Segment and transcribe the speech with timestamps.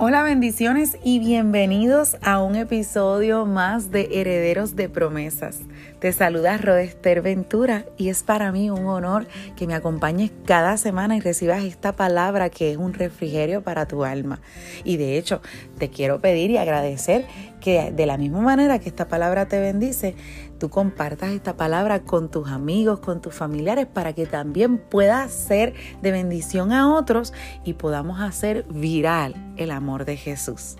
[0.00, 5.58] Hola bendiciones y bienvenidos a un episodio más de Herederos de Promesas.
[5.98, 9.26] Te saluda Rodester Ventura y es para mí un honor
[9.56, 14.04] que me acompañes cada semana y recibas esta palabra que es un refrigerio para tu
[14.04, 14.40] alma.
[14.84, 15.42] Y de hecho,
[15.78, 17.26] te quiero pedir y agradecer
[17.60, 20.14] que de la misma manera que esta palabra te bendice,
[20.58, 25.74] tú compartas esta palabra con tus amigos, con tus familiares, para que también pueda ser
[26.02, 27.32] de bendición a otros
[27.64, 30.76] y podamos hacer viral el amor de Jesús.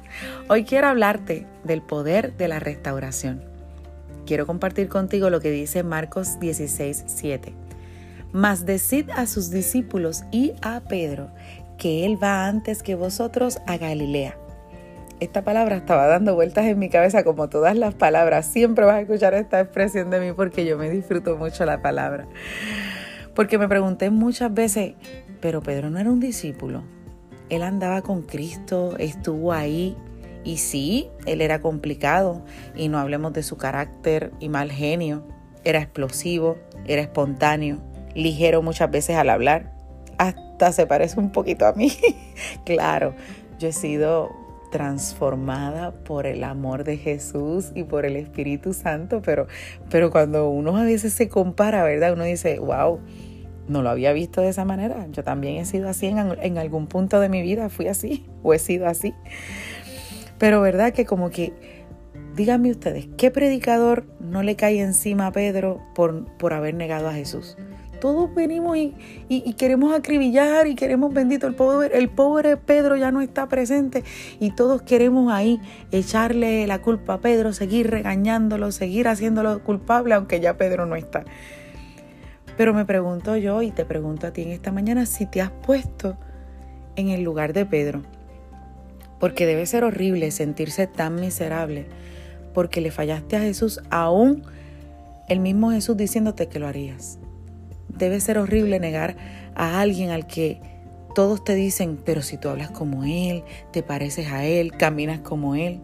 [0.48, 3.42] Hoy quiero hablarte del poder de la restauración.
[4.26, 7.54] Quiero compartir contigo lo que dice Marcos 16, 7.
[8.32, 11.30] Mas decid a sus discípulos y a Pedro
[11.78, 14.36] que él va antes que vosotros a Galilea
[15.20, 18.46] esta palabra estaba dando vueltas en mi cabeza como todas las palabras.
[18.46, 22.26] Siempre vas a escuchar esta expresión de mí porque yo me disfruto mucho la palabra.
[23.34, 24.94] Porque me pregunté muchas veces,
[25.40, 26.82] pero Pedro no era un discípulo.
[27.50, 29.96] Él andaba con Cristo, estuvo ahí.
[30.44, 32.44] Y sí, él era complicado.
[32.76, 35.24] Y no hablemos de su carácter y mal genio.
[35.64, 37.78] Era explosivo, era espontáneo,
[38.14, 39.72] ligero muchas veces al hablar.
[40.16, 41.92] Hasta se parece un poquito a mí.
[42.64, 43.14] claro,
[43.58, 44.30] yo he sido
[44.70, 49.46] transformada por el amor de Jesús y por el Espíritu Santo, pero,
[49.90, 52.12] pero cuando uno a veces se compara, ¿verdad?
[52.12, 53.00] Uno dice, wow,
[53.68, 55.06] no lo había visto de esa manera.
[55.10, 58.54] Yo también he sido así en, en algún punto de mi vida, fui así o
[58.54, 59.14] he sido así.
[60.38, 61.52] Pero verdad que como que,
[62.38, 67.12] díganme ustedes, ¿qué predicador no le cae encima a Pedro por, por haber negado a
[67.12, 67.56] Jesús?
[68.00, 73.20] todos venimos y, queremos acribillar y queremos, bendito, el pobre, el pobre Pedro ya no
[73.20, 74.04] está presente
[74.38, 75.60] y todos queremos ahí
[75.90, 81.24] echarle la culpa a Pedro, seguir regañándolo, seguir haciéndolo culpable, aunque ya Pedro no está.
[82.56, 85.50] Pero me pregunto yo y te pregunto a ti en esta mañana si te has
[85.50, 86.16] puesto
[86.94, 88.02] en el lugar de Pedro.
[89.18, 91.86] Porque debe ser horrible sentirse tan miserable
[92.58, 94.42] porque le fallaste a Jesús aún
[95.28, 97.20] el mismo Jesús diciéndote que lo harías.
[97.86, 99.16] Debe ser horrible negar
[99.54, 100.60] a alguien al que
[101.14, 105.54] todos te dicen, pero si tú hablas como Él, te pareces a Él, caminas como
[105.54, 105.82] Él.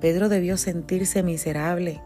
[0.00, 2.00] Pedro debió sentirse miserable,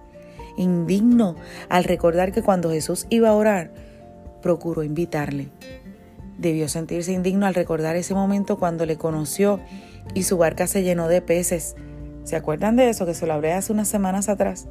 [0.58, 1.34] indigno,
[1.70, 3.72] al recordar que cuando Jesús iba a orar,
[4.42, 5.48] procuró invitarle.
[6.36, 9.58] Debió sentirse indigno al recordar ese momento cuando le conoció
[10.12, 11.76] y su barca se llenó de peces.
[12.24, 14.68] ¿Se acuerdan de eso que se lo hablé hace unas semanas atrás?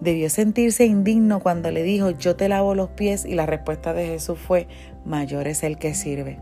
[0.00, 4.06] Debió sentirse indigno cuando le dijo, yo te lavo los pies y la respuesta de
[4.06, 4.68] Jesús fue,
[5.04, 6.38] mayor es el que sirve.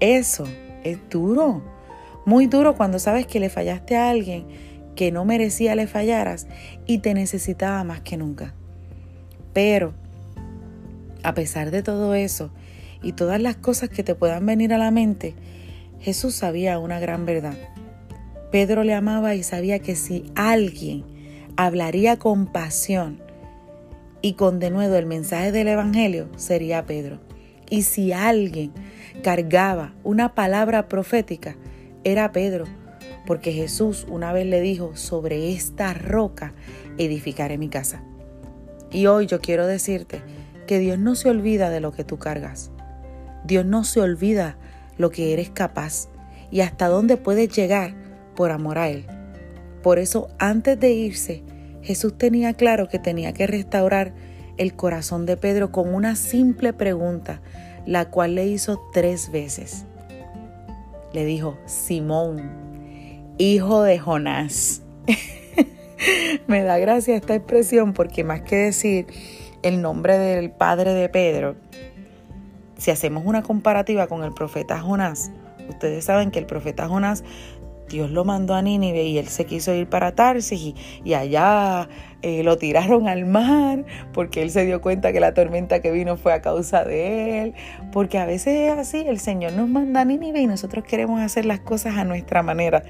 [0.00, 0.44] Eso
[0.82, 1.62] es duro,
[2.24, 4.46] muy duro cuando sabes que le fallaste a alguien
[4.94, 6.46] que no merecía le fallaras
[6.86, 8.54] y te necesitaba más que nunca.
[9.52, 9.94] Pero,
[11.22, 12.50] a pesar de todo eso
[13.02, 15.34] y todas las cosas que te puedan venir a la mente,
[16.00, 17.56] Jesús sabía una gran verdad.
[18.50, 21.04] Pedro le amaba y sabía que si alguien
[21.56, 23.22] hablaría con pasión
[24.22, 27.20] y con denuedo el mensaje del Evangelio, sería Pedro.
[27.68, 28.72] Y si alguien
[29.22, 31.56] cargaba una palabra profética,
[32.02, 32.64] era Pedro,
[33.24, 36.52] porque Jesús una vez le dijo, sobre esta roca
[36.98, 38.02] edificaré mi casa.
[38.90, 40.22] Y hoy yo quiero decirte
[40.66, 42.72] que Dios no se olvida de lo que tú cargas.
[43.44, 44.56] Dios no se olvida
[44.98, 46.08] lo que eres capaz
[46.50, 47.99] y hasta dónde puedes llegar
[48.40, 49.04] por amor a Él.
[49.82, 51.42] Por eso antes de irse,
[51.82, 54.14] Jesús tenía claro que tenía que restaurar
[54.56, 57.42] el corazón de Pedro con una simple pregunta,
[57.84, 59.84] la cual le hizo tres veces.
[61.12, 62.50] Le dijo, Simón,
[63.36, 64.80] hijo de Jonás.
[66.46, 69.06] Me da gracia esta expresión porque más que decir
[69.60, 71.56] el nombre del padre de Pedro,
[72.78, 75.30] si hacemos una comparativa con el profeta Jonás,
[75.68, 77.22] ustedes saben que el profeta Jonás
[77.90, 80.74] Dios lo mandó a Nínive y él se quiso ir para Tarsis
[81.04, 81.88] y, allá
[82.22, 86.16] eh, lo tiraron al mar porque él se dio cuenta que la tormenta que vino
[86.16, 87.54] fue a causa de él.
[87.92, 91.44] Porque a veces es así, el Señor nos manda a Nínive y nosotros queremos hacer
[91.44, 92.84] las cosas a nuestra manera.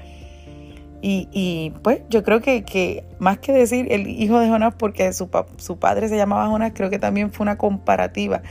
[1.03, 5.79] Y, pues yo creo que, más que decir el hijo de Jonás porque su, su
[5.79, 8.43] padre se llamaba Jonás, creo que también fue una comparativa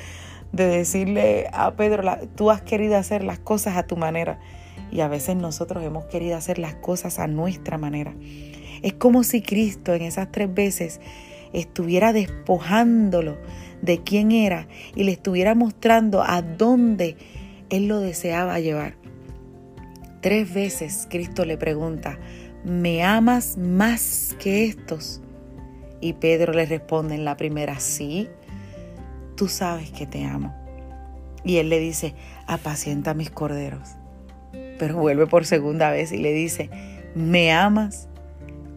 [0.50, 2.02] de decirle a Pedro,
[2.34, 4.40] tú has querido hacer las cosas a tu manera
[4.90, 8.14] y a veces nosotros hemos querido hacer las cosas a nuestra manera.
[8.82, 11.00] Es como si Cristo en esas tres veces
[11.52, 13.38] estuviera despojándolo
[13.82, 17.16] de quién era y le estuviera mostrando a dónde
[17.70, 18.94] Él lo deseaba llevar.
[20.20, 22.19] Tres veces Cristo le pregunta,
[22.64, 25.22] ¿me amas más que estos?
[26.00, 28.28] Y Pedro le responde en la primera, sí,
[29.37, 30.54] tú sabes que te amo.
[31.44, 32.14] Y él le dice,
[32.46, 33.96] apacienta mis corderos.
[34.80, 36.70] Pero vuelve por segunda vez y le dice,
[37.14, 38.08] ¿me amas?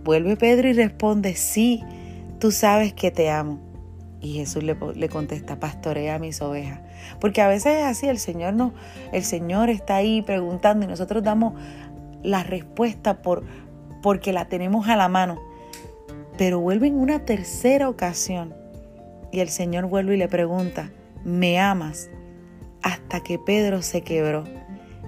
[0.04, 1.82] Vuelve Pedro y responde, sí,
[2.40, 3.62] tú sabes que te amo.
[4.20, 6.82] Y Jesús le, contesta, pastorea mis ovejas.
[7.22, 8.74] Porque a veces es así, el Señor, no,
[9.14, 11.54] el Señor está ahí preguntando y nosotros damos
[12.22, 13.46] la respuesta por,
[14.02, 15.42] porque la tenemos a la mano.
[16.38, 18.54] Pero vuelve en una tercera ocasión
[19.32, 20.92] y el Señor vuelve y le pregunta,
[21.24, 22.10] ¿me amas?
[22.82, 24.44] Hasta que Pedro se quebró.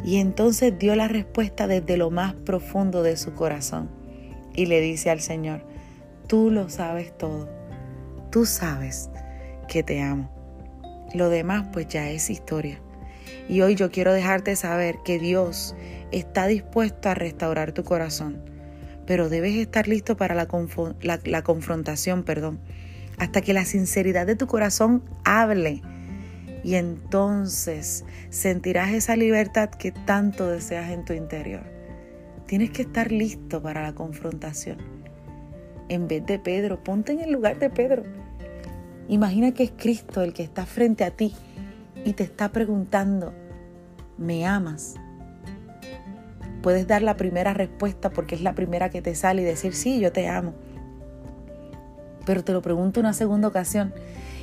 [0.06, 3.90] Y entonces dio la respuesta desde lo más profundo de su corazón.
[4.54, 5.66] Y le dice al Señor,
[6.28, 7.50] tú lo sabes todo.
[8.32, 9.10] Tú sabes
[9.68, 10.32] que te amo.
[11.14, 12.80] Lo demás pues ya es historia.
[13.50, 15.76] Y hoy yo quiero dejarte saber que Dios
[16.12, 18.42] está dispuesto a restaurar tu corazón,
[19.06, 20.48] pero debes estar listo para la,
[21.24, 22.60] la confrontación, perdón
[23.18, 25.82] hasta que la sinceridad de tu corazón hable.
[26.66, 31.62] Y entonces sentirás esa libertad que tanto deseas en tu interior.
[32.48, 34.80] Tienes que estar listo para la confrontación.
[35.90, 38.02] En vez de Pedro, ponte en el lugar de Pedro.
[39.08, 41.36] Imagina que es Cristo el que está frente a ti
[42.04, 43.32] y te está preguntando,
[44.18, 44.96] ¿me amas?
[46.64, 50.00] Puedes dar la primera respuesta porque es la primera que te sale y decir, sí,
[50.00, 50.56] yo te amo
[52.26, 53.94] pero te lo pregunto una segunda ocasión.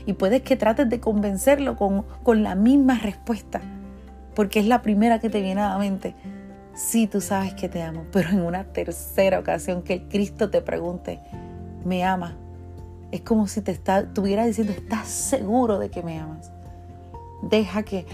[0.06, 3.60] Y puedes que trates de convencerlo con, con la misma respuesta,
[4.34, 6.14] porque es la primera que te viene a la mente.
[6.74, 11.20] Sí, tú sabes que te amo, pero en una tercera ocasión que Cristo te pregunte,
[11.84, 12.36] ¿me ama?
[13.10, 16.50] Es como si te está, estuviera diciendo, ¿estás seguro de que me amas?
[17.42, 18.06] Deja que,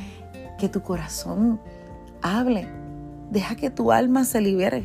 [0.58, 1.60] que tu corazón
[2.20, 2.66] hable.
[3.30, 4.84] Deja que tu alma se libere.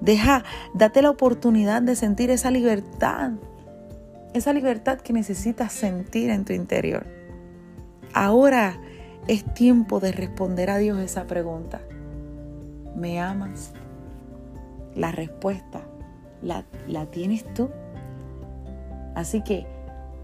[0.00, 3.32] Deja, date la oportunidad de sentir esa libertad,
[4.36, 7.06] esa libertad que necesitas sentir en tu interior.
[8.12, 8.80] Ahora
[9.28, 11.80] es tiempo de responder a Dios esa pregunta.
[12.94, 13.72] ¿Me amas?
[14.94, 15.82] La respuesta
[16.42, 17.70] la, la tienes tú.
[19.14, 19.66] Así que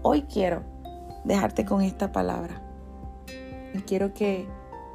[0.01, 0.63] hoy quiero
[1.23, 2.61] dejarte con esta palabra.
[3.73, 4.47] Y quiero que,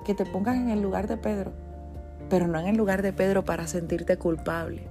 [0.04, 1.52] que te pongas en el lugar de Pedro
[2.28, 4.88] pero no en el lugar de Pedro para sentirte culpable,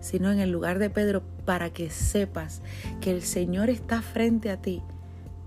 [0.00, 2.62] sino en el lugar de Pedro para que sepas
[3.00, 4.82] que el Señor está frente a ti,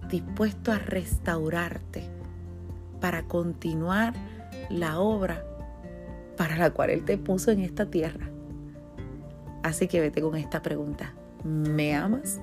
[0.10, 2.04] dispuesto a restaurarte,
[3.00, 4.14] para continuar
[4.70, 5.44] la obra
[6.38, 8.28] para la cual Él te puso en esta tierra.
[9.62, 11.14] Así que vete con esta pregunta.
[11.44, 12.40] ¿Me amas?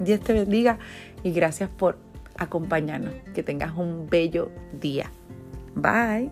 [0.00, 0.78] Dios te bendiga
[1.22, 1.98] y gracias por
[2.36, 3.12] acompañarnos.
[3.34, 4.50] Que tengas un bello
[4.80, 5.10] día.
[5.74, 6.30] Bye.